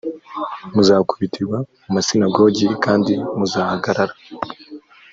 [0.73, 4.13] muzakubitirwa mu masinagogi kandi muzahagarara